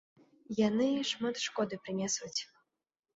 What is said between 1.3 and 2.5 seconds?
шкоды прынясуць.